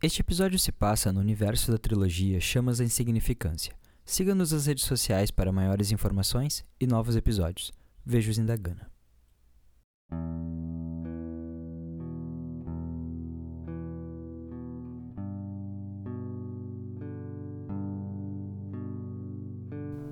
[0.00, 3.74] Este episódio se passa no universo da trilogia Chamas da Insignificância.
[4.04, 7.72] Siga-nos nas redes sociais para maiores informações e novos episódios.
[8.06, 8.88] Vejo-os em Dagana.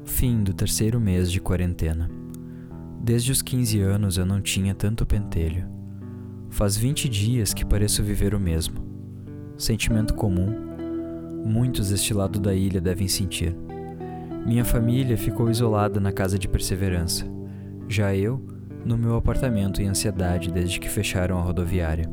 [0.05, 2.11] Fim do terceiro mês de quarentena.
[3.01, 5.65] Desde os 15 anos eu não tinha tanto pentelho.
[6.51, 8.86] Faz 20 dias que pareço viver o mesmo.
[9.59, 10.55] Sentimento comum,
[11.43, 13.57] muitos deste lado da ilha devem sentir.
[14.45, 17.25] Minha família ficou isolada na casa de perseverança.
[17.89, 18.45] Já eu,
[18.85, 22.07] no meu apartamento em ansiedade desde que fecharam a rodoviária.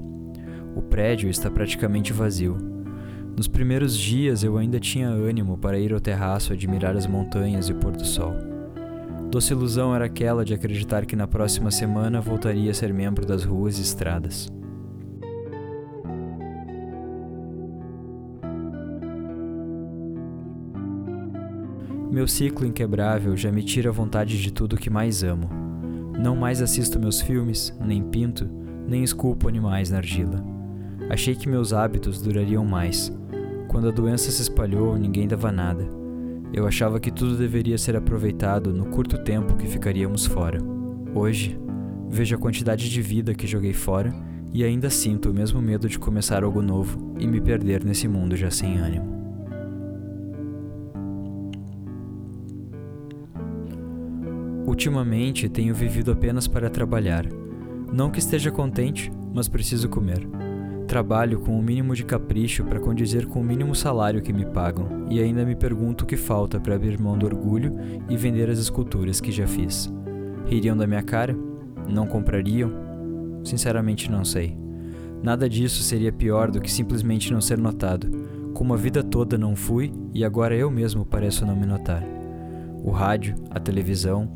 [0.74, 2.56] O prédio está praticamente vazio.
[3.36, 7.74] Nos primeiros dias eu ainda tinha ânimo para ir ao terraço admirar as montanhas e
[7.74, 8.34] o pôr do sol.
[9.30, 13.44] Doce ilusão era aquela de acreditar que na próxima semana voltaria a ser membro das
[13.44, 14.48] ruas e estradas.
[22.14, 25.50] Meu ciclo inquebrável já me tira a vontade de tudo que mais amo.
[26.16, 28.48] Não mais assisto meus filmes, nem pinto,
[28.88, 30.46] nem esculpo animais na argila.
[31.10, 33.12] Achei que meus hábitos durariam mais.
[33.68, 35.90] Quando a doença se espalhou, ninguém dava nada.
[36.54, 40.60] Eu achava que tudo deveria ser aproveitado no curto tempo que ficaríamos fora.
[41.16, 41.60] Hoje,
[42.12, 44.14] vejo a quantidade de vida que joguei fora
[44.54, 48.36] e ainda sinto o mesmo medo de começar algo novo e me perder nesse mundo
[48.36, 49.13] já sem ânimo.
[54.66, 57.26] Ultimamente tenho vivido apenas para trabalhar.
[57.92, 60.28] Não que esteja contente, mas preciso comer.
[60.88, 65.06] Trabalho com o mínimo de capricho para condizer com o mínimo salário que me pagam,
[65.10, 67.76] e ainda me pergunto o que falta para abrir mão do orgulho
[68.10, 69.92] e vender as esculturas que já fiz.
[70.46, 71.36] Ririam da minha cara?
[71.90, 72.72] Não comprariam?
[73.44, 74.58] Sinceramente, não sei.
[75.22, 78.10] Nada disso seria pior do que simplesmente não ser notado,
[78.54, 82.04] como a vida toda não fui e agora eu mesmo pareço não me notar.
[82.84, 84.30] O rádio, a televisão,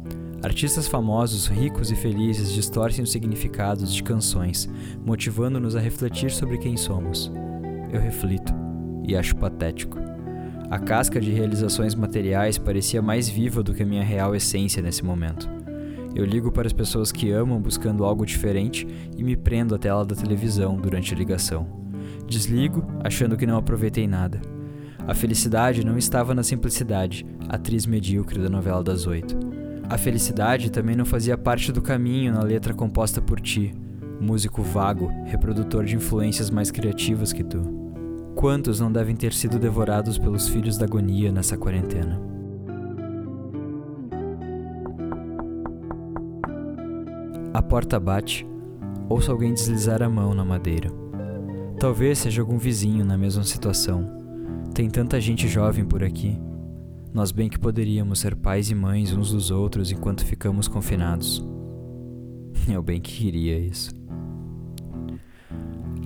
[0.48, 4.66] Artistas famosos, ricos e felizes distorcem os significados de canções,
[5.06, 7.30] motivando-nos a refletir sobre quem somos.
[7.92, 8.54] Eu reflito
[9.06, 10.00] e acho patético.
[10.72, 15.04] A casca de realizações materiais parecia mais viva do que a minha real essência nesse
[15.04, 15.50] momento.
[16.16, 20.06] Eu ligo para as pessoas que amam buscando algo diferente e me prendo à tela
[20.06, 21.68] da televisão durante a ligação.
[22.26, 24.40] Desligo, achando que não aproveitei nada.
[25.06, 29.57] A felicidade não estava na simplicidade, atriz medíocre da novela das oito.
[29.90, 33.74] A felicidade também não fazia parte do caminho na letra composta por ti,
[34.20, 37.62] músico vago, reprodutor de influências mais criativas que tu.
[38.36, 42.22] Quantos não devem ter sido devorados pelos filhos da agonia nessa quarentena?
[47.54, 48.46] A porta bate,
[49.08, 50.92] ouço alguém deslizar a mão na madeira.
[51.80, 54.06] Talvez seja algum vizinho na mesma situação.
[54.74, 56.38] Tem tanta gente jovem por aqui
[57.18, 61.44] nós bem que poderíamos ser pais e mães uns dos outros enquanto ficamos confinados.
[62.70, 63.90] Eu bem que queria isso.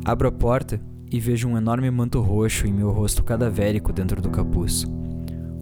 [0.06, 0.80] Abro a porta
[1.12, 4.86] e vejo um enorme manto roxo em meu rosto cadavérico dentro do capuz.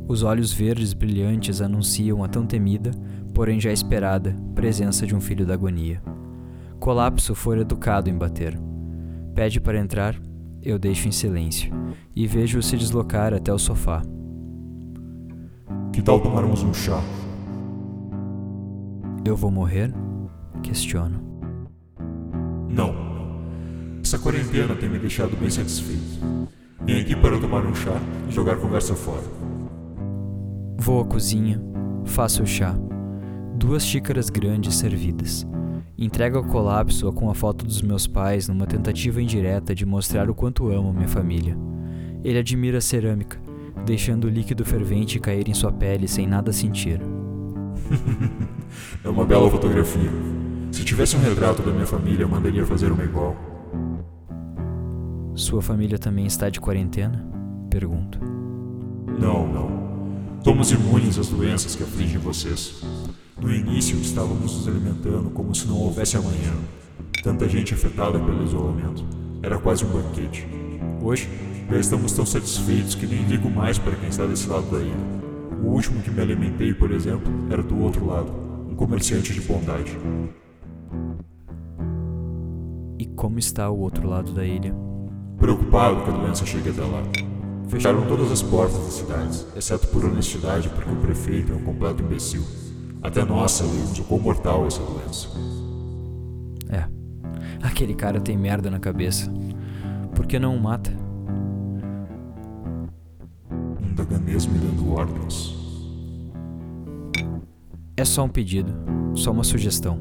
[0.08, 2.92] Os olhos verdes brilhantes anunciam a tão temida,
[3.34, 6.00] porém já esperada, presença de um filho da agonia.
[6.80, 8.56] Colapso for educado em bater.
[9.34, 10.16] Pede para entrar,
[10.62, 11.74] eu deixo em silêncio
[12.16, 14.04] e vejo-o se deslocar até o sofá.
[15.92, 17.02] Que tal tomarmos um chá?
[19.26, 19.92] Eu vou morrer?
[20.62, 21.20] Questiono.
[22.70, 22.94] Não.
[24.04, 26.48] Essa quarentena tem me deixado bem satisfeito.
[26.86, 29.24] Vim aqui para tomar um chá e jogar conversa fora.
[30.78, 31.62] Vou à cozinha,
[32.06, 32.76] faço o chá.
[33.56, 35.46] Duas xícaras grandes servidas.
[35.98, 40.36] Entrego ao colapso com a foto dos meus pais numa tentativa indireta de mostrar o
[40.36, 41.58] quanto amo minha família.
[42.24, 43.49] Ele admira a cerâmica
[43.90, 47.02] deixando o líquido fervente cair em sua pele sem nada sentir.
[49.04, 50.12] é uma bela fotografia.
[50.72, 53.36] Se tivesse um retrato da minha família, eu mandaria fazer uma igual.
[55.34, 57.28] Sua família também está de quarentena?
[57.68, 58.20] Pergunto.
[59.20, 59.80] Não, não.
[60.44, 62.84] Somos imunes às doenças que afligem vocês.
[63.42, 66.54] No início estávamos nos alimentando como se não houvesse amanhã.
[67.24, 69.04] Tanta gente afetada pelo isolamento.
[69.42, 70.46] Era quase um banquete.
[71.02, 71.28] Hoje,
[71.70, 75.20] já estamos tão satisfeitos que nem ligo mais para quem está desse lado da ilha.
[75.64, 78.32] O último que me alimentei, por exemplo, era do outro lado,
[78.68, 79.96] um comerciante de bondade.
[82.98, 84.74] E como está o outro lado da ilha?
[85.38, 87.04] Preocupado que a doença chegue até lá.
[87.68, 92.02] Fecharam todas as portas das cidades, exceto por honestidade, porque o prefeito é um completo
[92.02, 92.44] imbecil.
[93.02, 95.30] Até nós sabemos o quão mortal é essa doença.
[96.70, 96.86] É.
[97.62, 99.32] Aquele cara tem merda na cabeça.
[100.16, 100.99] Por que não o mata?
[104.00, 105.54] Taganês me dando ordens.
[107.98, 108.72] É só um pedido,
[109.14, 110.00] só uma sugestão.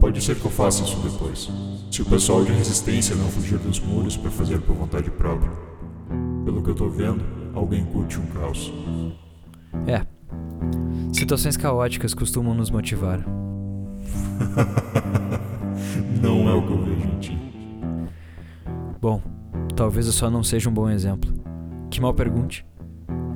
[0.00, 1.48] Pode ser que eu faça isso depois.
[1.92, 5.52] Se o pessoal de resistência não fugir dos muros para fazer por vontade própria.
[6.44, 7.22] Pelo que eu tô vendo,
[7.54, 8.72] alguém curte um caos.
[9.86, 10.04] É.
[11.12, 13.20] Situações caóticas costumam nos motivar.
[16.20, 17.38] não é o que eu vejo em ti.
[19.00, 19.22] Bom,
[19.76, 21.41] talvez eu só não seja um bom exemplo.
[21.92, 22.64] Que mal pergunte.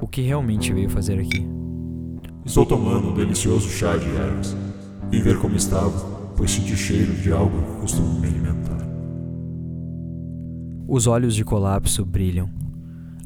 [0.00, 1.46] O que realmente veio fazer aqui?
[2.42, 4.56] Estou tomando um delicioso chá de ervas.
[5.10, 5.90] Vim ver como estava,
[6.34, 8.78] pois senti cheiro de algo que costuma me alimentar.
[10.88, 12.48] Os olhos de colapso brilham.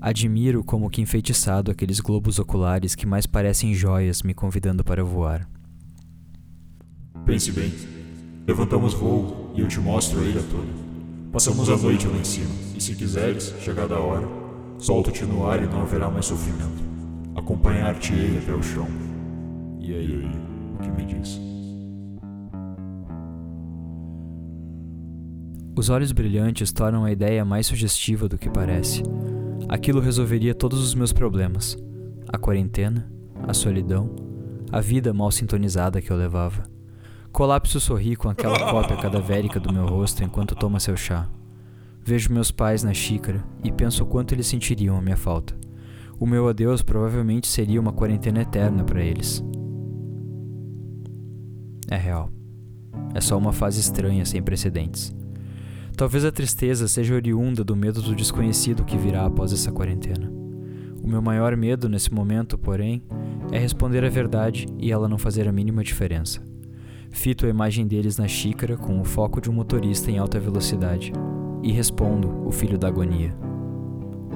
[0.01, 5.49] Admiro como que enfeitiçado aqueles globos oculares que mais parecem joias me convidando para voar.
[7.25, 7.73] Pense bem.
[8.49, 10.91] Levantamos voo e eu te mostro a ilha toda.
[11.31, 14.40] Passamos a noite lá em cima, e se quiseres, chegada a hora,
[14.81, 16.83] solto-te no ar e não haverá mais sofrimento.
[17.37, 18.89] Acompanhar-te-ei até o chão.
[19.79, 20.31] E aí,
[20.75, 21.41] o que me diz?
[25.77, 29.03] Os olhos brilhantes tornam a ideia mais sugestiva do que parece.
[29.69, 31.77] Aquilo resolveria todos os meus problemas:
[32.29, 33.11] a quarentena,
[33.47, 34.15] a solidão,
[34.73, 36.65] a vida mal sintonizada que eu levava.
[37.33, 41.29] Colapso sorri com aquela cópia cadavérica do meu rosto enquanto toma seu chá.
[42.03, 45.55] Vejo meus pais na xícara e penso o quanto eles sentiriam a minha falta.
[46.19, 49.45] O meu adeus provavelmente seria uma quarentena eterna para eles.
[51.89, 52.31] É real.
[53.15, 55.15] É só uma fase estranha sem precedentes.
[55.97, 60.31] Talvez a tristeza seja oriunda do medo do desconhecido que virá após essa quarentena.
[61.03, 63.03] O meu maior medo nesse momento, porém,
[63.53, 66.43] é responder a verdade e ela não fazer a mínima diferença.
[67.11, 71.13] Fito a imagem deles na xícara com o foco de um motorista em alta velocidade
[71.63, 73.35] e respondo, o filho da agonia.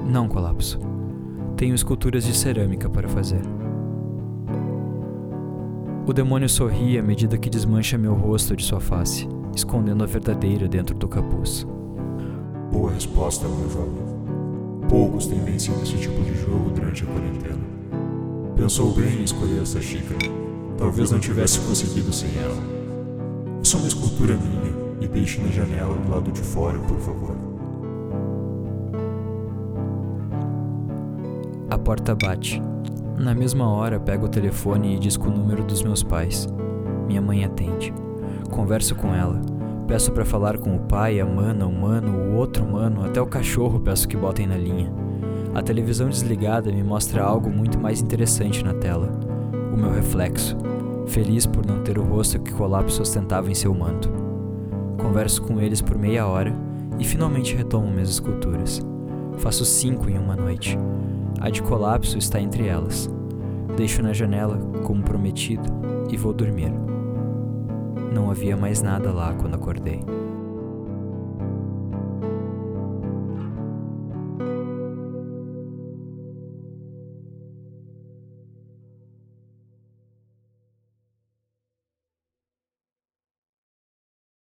[0.09, 0.79] Não colapso.
[1.55, 3.41] Tenho esculturas de cerâmica para fazer.
[6.05, 10.67] O demônio sorri à medida que desmancha meu rosto de sua face escondendo a verdadeira
[10.67, 11.65] dentro do capuz.
[12.71, 14.05] Boa resposta, meu jovem.
[14.89, 17.65] Poucos têm vencido esse tipo de jogo durante a quarentena.
[18.55, 20.19] Pensou bem em escolher essa xícara.
[20.77, 22.57] Talvez não tivesse conseguido sem ela.
[23.61, 27.35] É só uma escultura minha e deixe na janela do lado de fora, por favor.
[31.69, 32.61] A porta bate.
[33.17, 36.47] Na mesma hora, pego o telefone e disco o número dos meus pais.
[37.07, 37.93] Minha mãe atende.
[38.49, 39.41] Converso com ela.
[39.87, 43.27] Peço para falar com o pai, a mana, o mano, o outro mano, até o
[43.27, 44.91] cachorro peço que botem na linha.
[45.53, 49.09] A televisão desligada me mostra algo muito mais interessante na tela.
[49.73, 50.57] O meu reflexo,
[51.07, 54.24] feliz por não ter o rosto que Colapso ostentava em seu manto.
[55.05, 56.51] Converso com eles por meia hora
[56.97, 58.81] e finalmente retomo minhas esculturas.
[59.37, 60.79] Faço cinco em uma noite.
[61.39, 63.07] A de Colapso está entre elas.
[63.77, 65.71] Deixo na janela, como prometido,
[66.09, 66.73] e vou dormir.
[68.11, 70.03] Não havia mais nada lá quando acordei.